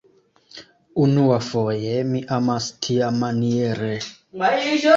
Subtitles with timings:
[1.03, 3.95] Unuafoje mi amas tiamaniere.